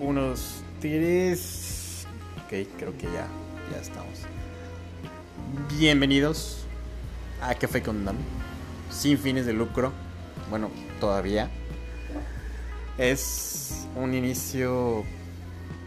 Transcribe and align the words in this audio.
Unos 0.00 0.62
tres. 0.80 2.06
Ok, 2.38 2.66
creo 2.78 2.96
que 2.96 3.04
ya, 3.04 3.26
ya 3.70 3.78
estamos. 3.78 4.20
Bienvenidos 5.78 6.64
a 7.42 7.54
Café 7.54 7.82
con 7.82 8.06
Dan. 8.06 8.16
Sin 8.90 9.18
fines 9.18 9.44
de 9.44 9.52
lucro. 9.52 9.92
Bueno, 10.48 10.70
todavía. 10.98 11.50
Es 12.96 13.86
un 13.96 14.14
inicio 14.14 15.04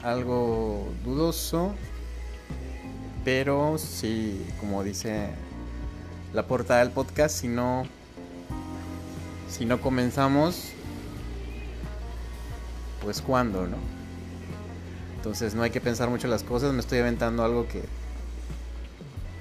algo 0.04 0.88
dudoso. 1.04 1.74
Pero 3.26 3.80
sí, 3.80 4.46
como 4.60 4.84
dice 4.84 5.30
la 6.32 6.46
portada 6.46 6.82
del 6.82 6.92
podcast, 6.92 7.40
si 7.40 7.48
no. 7.48 7.88
Si 9.50 9.66
no 9.66 9.82
comenzamos, 9.82 10.74
pues 13.02 13.22
cuándo, 13.22 13.68
¿no? 13.68 13.78
Entonces 15.18 15.54
no 15.54 15.64
hay 15.64 15.72
que 15.72 15.82
pensar 15.82 16.10
mucho 16.10 16.28
las 16.28 16.44
cosas, 16.44 16.74
me 16.74 16.80
estoy 16.80 17.00
aventando 17.00 17.44
algo 17.44 17.68
que 17.68 17.84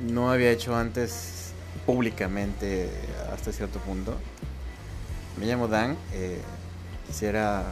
no 0.00 0.30
había 0.30 0.50
hecho 0.50 0.76
antes 0.76 1.52
públicamente 1.86 2.90
hasta 3.32 3.52
cierto 3.52 3.78
punto. 3.80 4.14
Me 5.38 5.46
llamo 5.46 5.68
Dan, 5.68 5.96
eh, 6.12 6.40
quisiera 7.06 7.64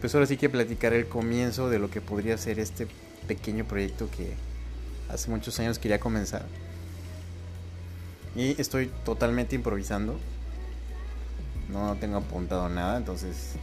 pues 0.00 0.14
ahora 0.14 0.26
sí 0.26 0.36
que 0.36 0.48
platicar 0.48 0.92
el 0.92 1.08
comienzo 1.08 1.70
de 1.70 1.78
lo 1.78 1.90
que 1.90 2.00
podría 2.00 2.36
ser 2.38 2.58
este 2.58 2.86
pequeño 3.26 3.64
proyecto 3.64 4.08
que 4.10 4.34
hace 5.08 5.30
muchos 5.30 5.58
años 5.58 5.78
quería 5.78 5.98
comenzar. 5.98 6.44
Y 8.34 8.60
estoy 8.60 8.90
totalmente 9.04 9.54
improvisando. 9.54 10.18
No 11.70 11.96
tengo 11.96 12.18
apuntado 12.18 12.68
nada, 12.68 12.98
entonces 12.98 13.54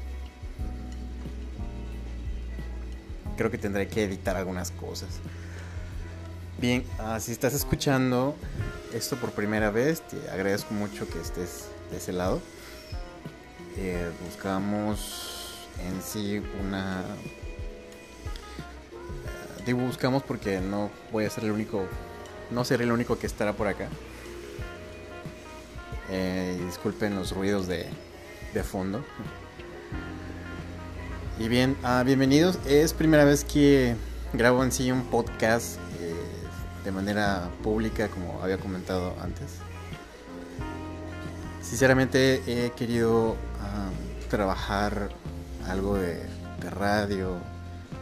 creo 3.38 3.52
que 3.52 3.58
tendré 3.58 3.88
que 3.88 4.04
editar 4.04 4.36
algunas 4.36 4.72
cosas. 4.72 5.10
Bien, 6.60 6.86
ah, 7.00 7.20
si 7.20 7.32
estás 7.32 7.54
escuchando 7.54 8.36
esto 8.94 9.18
por 9.18 9.32
primera 9.32 9.72
vez, 9.72 10.02
te 10.02 10.30
agradezco 10.30 10.74
mucho 10.74 11.10
que 11.10 11.20
estés 11.20 11.68
de 11.92 11.98
ese 11.98 12.14
lado. 12.14 12.42
Eh, 13.78 14.10
buscamos 14.26 15.68
en 15.86 16.02
sí 16.02 16.42
una... 16.64 17.04
Digo 19.66 19.80
buscamos 19.80 20.24
porque 20.24 20.60
no 20.60 20.92
voy 21.12 21.26
a 21.26 21.30
ser 21.30 21.46
el 21.46 21.52
único, 21.52 21.88
no 22.52 22.66
seré 22.66 22.84
el 22.84 22.92
único 22.92 23.18
que 23.18 23.28
estará 23.28 23.54
por 23.54 23.68
acá. 23.68 23.88
Eh, 26.10 26.62
disculpen 26.66 27.16
los 27.16 27.32
ruidos 27.32 27.68
de, 27.68 27.88
de 28.54 28.64
fondo. 28.64 29.04
Y 31.40 31.48
bien, 31.48 31.76
ah, 31.82 32.04
bienvenidos. 32.06 32.60
Es 32.68 32.94
primera 32.94 33.26
vez 33.26 33.44
que 33.44 33.96
grabo 34.34 34.64
en 34.64 34.72
sí 34.72 34.92
un 34.92 35.02
podcast 35.06 35.78
eh, 36.00 36.14
de 36.86 36.92
manera 36.92 37.50
pública, 37.64 38.08
como 38.08 38.40
había 38.44 38.60
comentado 38.60 39.16
antes. 39.20 39.58
Sinceramente 41.64 42.44
he 42.46 42.72
querido 42.72 43.36
trabajar 44.30 45.10
algo 45.68 45.96
de, 45.96 46.22
radio, 46.70 47.38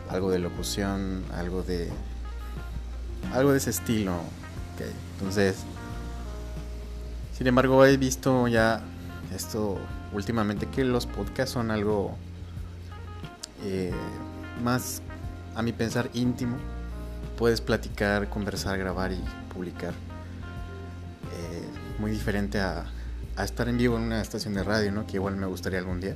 algo 0.09 0.29
de 0.29 0.39
locución, 0.39 1.23
algo 1.33 1.63
de 1.63 1.89
algo 3.33 3.51
de 3.51 3.59
ese 3.59 3.69
estilo. 3.69 4.15
Entonces, 5.13 5.55
sin 7.37 7.47
embargo, 7.47 7.85
he 7.85 7.95
visto 7.95 8.49
ya 8.49 8.83
esto 9.33 9.77
últimamente 10.11 10.65
que 10.65 10.83
los 10.83 11.05
podcasts 11.05 11.53
son 11.53 11.71
algo 11.71 12.17
eh, 13.63 13.91
más, 14.63 15.01
a 15.55 15.61
mi 15.61 15.71
pensar, 15.71 16.09
íntimo. 16.13 16.57
Puedes 17.37 17.61
platicar, 17.61 18.29
conversar, 18.29 18.77
grabar 18.77 19.11
y 19.11 19.21
publicar. 19.53 19.93
Eh, 19.93 21.99
muy 21.99 22.11
diferente 22.11 22.59
a, 22.59 22.85
estar 23.43 23.67
en 23.67 23.77
vivo 23.77 23.97
en 23.97 24.03
una 24.03 24.21
estación 24.21 24.53
de 24.53 24.63
radio, 24.63 24.91
¿no? 24.91 25.07
Que 25.07 25.17
igual 25.17 25.35
me 25.35 25.47
gustaría 25.47 25.79
algún 25.79 25.99
día. 25.99 26.15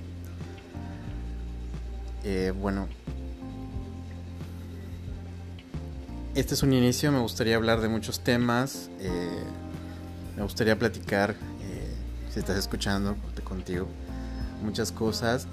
Eh, 2.23 2.53
bueno, 2.55 2.87
este 6.35 6.53
es 6.53 6.61
un 6.61 6.73
inicio, 6.73 7.11
me 7.11 7.19
gustaría 7.19 7.55
hablar 7.55 7.81
de 7.81 7.87
muchos 7.87 8.19
temas, 8.19 8.89
me 10.35 10.43
gustaría 10.43 10.77
platicar, 10.77 11.35
si 12.31 12.39
estás 12.39 12.57
escuchando 12.57 13.15
contigo, 13.43 13.87
muchas 14.61 14.91
cosas 14.91 15.47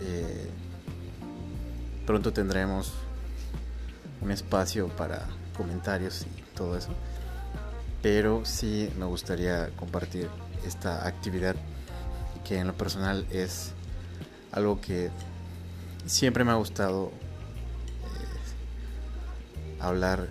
pronto 2.06 2.32
tendremos 2.32 2.92
un 4.20 4.30
espacio 4.30 4.88
para 4.88 5.26
comentarios 5.56 6.22
y 6.26 6.42
todo 6.56 6.76
eso. 6.76 6.90
Pero 8.02 8.44
sí 8.44 8.90
me 8.98 9.04
gustaría 9.04 9.70
compartir 9.76 10.28
esta 10.66 11.06
actividad 11.06 11.56
que 12.44 12.58
en 12.58 12.66
lo 12.66 12.74
personal 12.74 13.26
es 13.30 13.72
algo 14.50 14.80
que 14.80 15.10
siempre 16.06 16.44
me 16.44 16.50
ha 16.50 16.56
gustado 16.56 17.08
eh, 17.08 17.12
hablar 19.80 20.28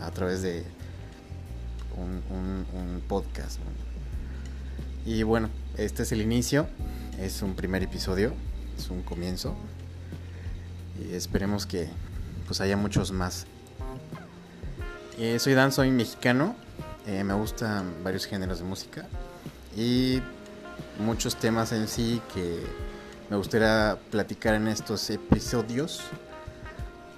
a 0.00 0.10
través 0.10 0.42
de 0.42 0.64
un, 1.96 2.22
un 2.72 3.02
podcast. 3.08 3.58
Y 5.06 5.22
bueno, 5.22 5.48
este 5.76 6.02
es 6.02 6.12
el 6.12 6.20
inicio, 6.20 6.66
es 7.18 7.40
un 7.42 7.54
primer 7.54 7.82
episodio, 7.82 8.34
es 8.76 8.90
un 8.90 9.02
comienzo 9.02 9.56
y 11.00 11.14
esperemos 11.14 11.66
que 11.66 11.88
pues 12.46 12.60
haya 12.60 12.76
muchos 12.76 13.12
más. 13.12 13.46
Eh, 15.18 15.38
soy 15.38 15.54
Dan, 15.54 15.72
soy 15.72 15.90
mexicano, 15.90 16.56
eh, 17.06 17.24
me 17.24 17.34
gustan 17.34 18.02
varios 18.02 18.26
géneros 18.26 18.58
de 18.58 18.64
música 18.64 19.06
y 19.76 20.20
muchos 20.98 21.36
temas 21.36 21.72
en 21.72 21.88
sí 21.88 22.20
que 22.34 22.60
me 23.28 23.36
gustaría 23.36 23.98
platicar 24.10 24.54
en 24.54 24.68
estos 24.68 25.08
episodios. 25.10 26.02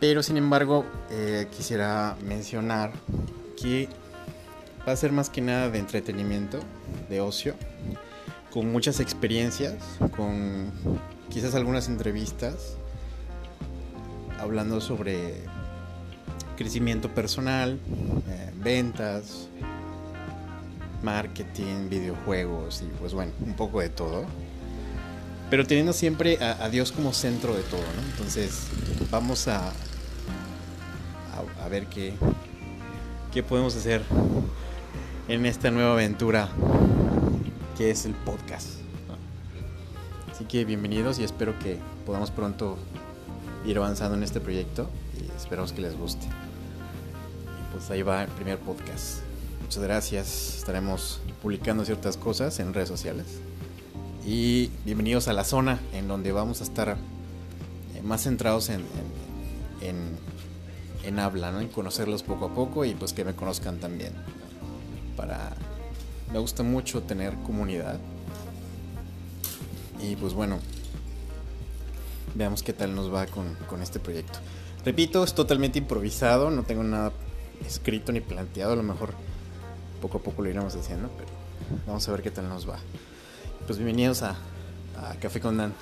Pero 0.01 0.23
sin 0.23 0.37
embargo, 0.37 0.85
eh, 1.11 1.47
quisiera 1.57 2.17
mencionar 2.23 2.93
que 3.61 3.89
va 4.87 4.93
a 4.93 4.97
ser 4.97 5.13
más 5.13 5.31
que 5.31 5.41
nada 5.41 5.71
de 5.71 5.79
entretenimiento, 5.79 6.59
de 7.09 7.21
ocio, 7.21 7.55
con 8.51 8.71
muchas 8.73 8.99
experiencias, 8.99 9.77
con 10.17 10.73
quizás 11.31 11.55
algunas 11.55 11.89
entrevistas 11.89 12.77
hablando 14.43 14.81
sobre 14.81 15.35
crecimiento 16.57 17.09
personal, 17.09 17.79
eh, 18.29 18.53
ventas, 18.57 19.49
marketing, 21.03 21.89
videojuegos 21.89 22.83
y 22.83 22.87
pues 22.99 23.15
bueno, 23.15 23.33
un 23.41 23.55
poco 23.55 23.81
de 23.81 23.89
todo. 23.89 24.25
Pero 25.49 25.67
teniendo 25.67 25.93
siempre 25.93 26.39
a, 26.43 26.69
Dios 26.71 26.93
como 26.93 27.13
centro 27.13 27.55
de 27.55 27.63
todo, 27.63 27.81
¿no? 27.81 28.11
Entonces 28.11 28.69
vamos 29.11 29.49
a, 29.49 29.73
a, 31.63 31.69
ver 31.69 31.87
qué, 31.87 32.15
qué 33.33 33.43
podemos 33.43 33.77
hacer 33.77 34.03
en 35.29 35.45
esta 35.45 35.71
nueva 35.71 35.93
aventura 35.93 36.49
que 37.77 37.91
es 37.91 38.07
el 38.07 38.15
podcast. 38.15 38.69
Así 40.31 40.47
que 40.47 40.65
bienvenidos 40.65 41.19
y 41.19 41.25
espero 41.25 41.59
que 41.59 41.79
podamos 42.07 42.31
pronto 42.31 42.79
ir 43.65 43.77
avanzando 43.79 44.17
en 44.17 44.23
este 44.23 44.41
proyecto 44.41 44.89
y 45.21 45.37
esperamos 45.37 45.73
que 45.73 45.81
les 45.81 45.97
guste. 45.97 46.27
Y 46.27 47.73
pues 47.73 47.91
ahí 47.91 48.03
va 48.03 48.23
el 48.25 48.31
primer 48.31 48.59
podcast. 48.59 49.21
Muchas 49.63 49.83
gracias. 49.83 50.57
Estaremos 50.59 51.21
publicando 51.41 51.85
ciertas 51.85 52.17
cosas 52.17 52.59
en 52.61 52.75
redes 52.75 52.89
sociales. 52.89 53.27
Y 54.27 54.71
bienvenidos 54.85 55.29
a 55.29 55.33
la 55.33 55.45
zona 55.45 55.81
en 55.93 56.09
donde 56.09 56.33
vamos 56.33 56.61
a 56.61 56.65
estar 56.65 56.91
eh, 56.91 58.03
más 58.03 58.23
centrados 58.23 58.69
en, 58.69 58.83
en, 59.81 60.17
en, 61.05 61.19
habla, 61.19 61.51
¿no? 61.51 61.61
en 61.61 61.69
conocerlos 61.69 62.23
poco 62.23 62.47
a 62.47 62.55
poco 62.55 62.85
y 62.85 62.95
pues 62.95 63.13
que 63.13 63.25
me 63.25 63.35
conozcan 63.35 63.79
también. 63.79 64.13
Para... 65.17 65.53
Me 66.33 66.39
gusta 66.39 66.63
mucho 66.63 67.03
tener 67.03 67.35
comunidad. 67.43 67.99
Y 70.01 70.17
pues 70.17 70.33
bueno, 70.33 70.59
veamos 72.35 72.63
qué 72.63 72.73
tal 72.73 72.95
nos 72.95 73.13
va 73.13 73.27
con, 73.27 73.83
este 73.83 74.01
proyecto. 74.01 74.39
Repito, 74.85 75.25
es 75.25 75.35
totalmente 75.35 75.79
improvisado, 75.79 76.51
no 76.51 76.65
tengo 76.65 76.83
nada 76.83 77.13
escrito 77.67 78.13
ni 78.13 78.21
planteado, 78.21 78.73
a 78.73 78.77
lo 78.77 78.83
mejor 78.83 79.15
poco 80.01 80.19
a 80.19 80.21
poco 80.23 80.43
lo 80.43 80.51
iremos 80.51 80.75
haciendo, 80.75 81.09
pero 81.17 81.31
vamos 81.87 82.09
a 82.09 82.13
ver 82.13 82.23
qué 82.23 82.31
tal 82.31 82.49
nos 82.49 82.69
va. 82.69 82.79
Pues 83.67 83.79
bienvenidos 83.79 84.23
a, 84.23 84.37
Café 85.21 85.41
con 85.41 85.57
Dan, 85.57 85.73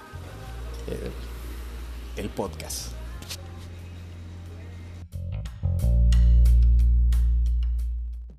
el 2.17 2.29
podcast. 2.31 3.00